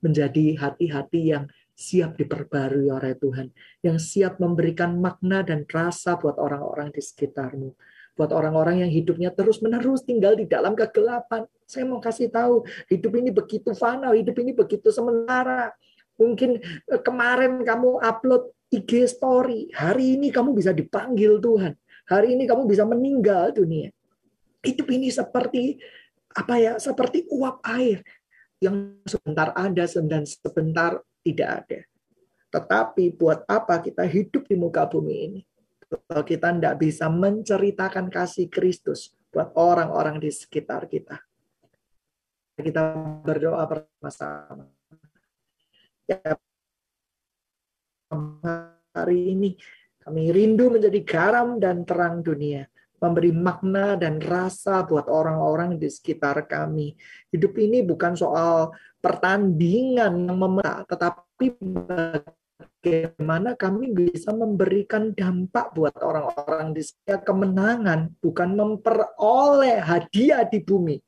menjadi 0.00 0.56
hati-hati 0.56 1.20
yang 1.36 1.44
siap 1.76 2.20
diperbarui 2.20 2.92
oleh 2.92 3.16
Tuhan, 3.16 3.48
yang 3.80 3.96
siap 3.96 4.36
memberikan 4.36 5.00
makna 5.00 5.40
dan 5.40 5.64
rasa 5.64 6.20
buat 6.20 6.36
orang-orang 6.36 6.92
di 6.92 7.00
sekitarmu, 7.00 7.72
buat 8.20 8.36
orang-orang 8.36 8.84
yang 8.84 8.92
hidupnya 8.92 9.32
terus-menerus 9.32 10.04
tinggal 10.04 10.36
di 10.36 10.44
dalam 10.44 10.76
kegelapan. 10.76 11.48
Saya 11.64 11.88
mau 11.88 11.96
kasih 11.96 12.28
tahu, 12.28 12.68
hidup 12.92 13.12
ini 13.16 13.32
begitu 13.32 13.72
fana, 13.72 14.12
hidup 14.12 14.36
ini 14.44 14.52
begitu 14.52 14.92
sementara. 14.92 15.72
Mungkin 16.20 16.60
eh, 16.64 17.00
kemarin 17.00 17.64
kamu 17.64 18.04
upload 18.04 18.52
IG 18.68 19.08
story, 19.08 19.72
hari 19.72 20.20
ini 20.20 20.28
kamu 20.28 20.52
bisa 20.52 20.76
dipanggil 20.76 21.40
Tuhan. 21.40 21.72
Hari 22.12 22.36
ini 22.36 22.44
kamu 22.44 22.68
bisa 22.68 22.84
meninggal 22.84 23.56
dunia. 23.56 23.88
Hidup 24.60 24.92
ini 24.92 25.08
seperti 25.08 25.80
apa 26.34 26.54
ya? 26.58 26.72
Seperti 26.78 27.26
uap 27.30 27.62
air 27.66 28.04
yang 28.60 29.00
sebentar 29.08 29.54
ada 29.56 29.84
dan 29.86 30.22
sebentar 30.28 31.00
tidak 31.24 31.50
ada. 31.64 31.80
Tetapi 32.50 33.14
buat 33.14 33.46
apa 33.46 33.78
kita 33.78 34.02
hidup 34.04 34.46
di 34.50 34.56
muka 34.58 34.84
bumi 34.86 35.14
ini? 35.26 35.40
kalau 35.90 36.22
kita 36.22 36.54
tidak 36.54 36.76
bisa 36.78 37.10
menceritakan 37.10 38.06
kasih 38.06 38.46
Kristus 38.46 39.10
buat 39.34 39.50
orang-orang 39.58 40.22
di 40.22 40.30
sekitar 40.30 40.86
kita. 40.86 41.18
Kita 42.54 42.94
berdoa 43.26 43.64
bersama-sama. 43.66 44.70
Ya, 46.06 46.38
hari 48.94 49.34
ini 49.34 49.50
kami 50.02 50.30
rindu 50.30 50.70
menjadi 50.70 51.00
garam 51.02 51.58
dan 51.58 51.82
terang 51.86 52.22
dunia, 52.22 52.66
memberi 53.00 53.32
makna 53.32 53.96
dan 53.96 54.20
rasa 54.20 54.84
buat 54.84 55.08
orang-orang 55.08 55.80
di 55.80 55.88
sekitar 55.88 56.44
kami. 56.44 56.94
Hidup 57.32 57.56
ini 57.56 57.80
bukan 57.80 58.12
soal 58.12 58.76
pertandingan 59.00 60.28
yang 60.28 60.36
memenang, 60.36 60.84
tetapi 60.84 61.56
bagaimana 62.60 63.56
kami 63.56 63.96
bisa 63.96 64.36
memberikan 64.36 65.16
dampak 65.16 65.72
buat 65.72 65.96
orang-orang 66.04 66.76
di 66.76 66.84
sekitar 66.84 67.24
kemenangan, 67.24 68.12
bukan 68.20 68.52
memperoleh 68.52 69.80
hadiah 69.80 70.44
di 70.44 70.60
bumi. 70.60 71.00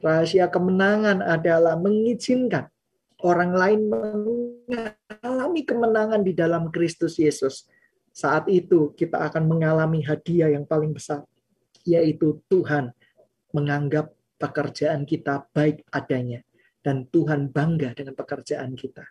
Rahasia 0.00 0.48
kemenangan 0.48 1.20
adalah 1.20 1.76
mengizinkan 1.76 2.70
orang 3.20 3.52
lain 3.52 3.80
mengalami 3.90 5.60
kemenangan 5.66 6.24
di 6.24 6.32
dalam 6.32 6.72
Kristus 6.72 7.20
Yesus. 7.20 7.68
Saat 8.10 8.48
itu 8.50 8.96
kita 8.96 9.20
akan 9.28 9.46
mengalami 9.46 10.02
hadiah 10.02 10.50
yang 10.50 10.64
paling 10.64 10.96
besar. 10.96 11.22
Yaitu 11.84 12.40
Tuhan 12.48 12.92
menganggap 13.50 14.12
pekerjaan 14.40 15.04
kita 15.04 15.44
baik 15.52 15.84
adanya 15.92 16.40
dan 16.80 17.04
Tuhan 17.12 17.52
bangga 17.52 17.92
dengan 17.92 18.16
pekerjaan 18.16 18.72
kita. 18.72 19.04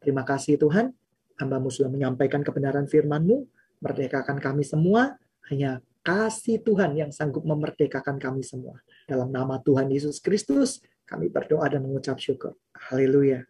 Terima 0.00 0.22
kasih 0.22 0.60
Tuhan, 0.60 0.92
hambamu 1.40 1.72
sudah 1.72 1.88
menyampaikan 1.88 2.44
kebenaran 2.44 2.84
firman-Mu, 2.84 3.48
merdekakan 3.80 4.36
kami 4.38 4.62
semua, 4.62 5.16
hanya 5.48 5.80
kasih 6.06 6.62
Tuhan 6.62 6.94
yang 6.94 7.10
sanggup 7.10 7.42
memerdekakan 7.42 8.20
kami 8.20 8.44
semua. 8.46 8.78
Dalam 9.08 9.32
nama 9.32 9.58
Tuhan 9.58 9.90
Yesus 9.90 10.22
Kristus, 10.22 10.84
kami 11.08 11.32
berdoa 11.32 11.66
dan 11.66 11.82
mengucap 11.82 12.20
syukur. 12.22 12.54
Haleluya. 12.76 13.42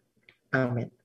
Amin. 0.49 0.96